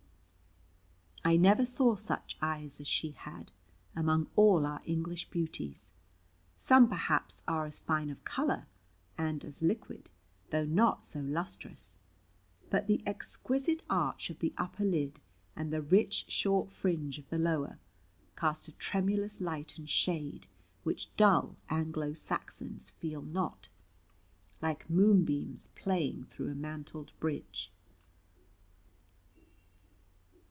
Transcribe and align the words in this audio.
I 1.23 1.37
never 1.37 1.65
saw 1.65 1.95
such 1.95 2.35
eyes 2.41 2.81
as 2.81 2.87
she 2.87 3.11
had, 3.11 3.51
among 3.95 4.27
all 4.35 4.65
our 4.65 4.81
English 4.85 5.29
beauties. 5.29 5.93
Some 6.57 6.89
perhaps 6.89 7.43
are 7.47 7.65
as 7.65 7.79
fine 7.79 8.09
of 8.09 8.23
colour, 8.25 8.65
and 9.19 9.45
as 9.45 9.61
liquid, 9.61 10.09
though 10.49 10.65
not 10.65 11.05
so 11.05 11.19
lustrous: 11.21 11.95
but 12.71 12.87
the 12.87 13.03
exquisite 13.05 13.83
arch 13.87 14.31
of 14.31 14.39
the 14.39 14.51
upper 14.57 14.83
lid, 14.83 15.21
and 15.55 15.71
the 15.71 15.81
rich 15.83 16.25
short 16.27 16.71
fringe 16.71 17.19
of 17.19 17.29
the 17.29 17.39
lower, 17.39 17.77
cast 18.35 18.67
a 18.67 18.71
tremulous 18.73 19.39
light 19.39 19.77
and 19.77 19.89
shade, 19.89 20.47
which 20.83 21.15
dull 21.17 21.55
Anglo 21.69 22.13
Saxons 22.13 22.89
feel 22.89 23.21
not. 23.21 23.69
Like 24.59 24.89
moonbeams 24.89 25.67
playing 25.75 26.25
through 26.25 26.49
a 26.49 26.55
mantled 26.55 27.11
bridge. 27.19 27.71